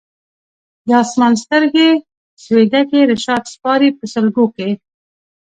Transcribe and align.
د 0.87 0.89
اسمان 1.03 1.33
سترګي 1.43 1.89
سوې 2.43 2.63
ډکي 2.71 2.99
رشاد 3.11 3.43
سپاري 3.53 3.89
په 3.97 4.05
سلګو 4.13 4.45
کي 4.55 4.69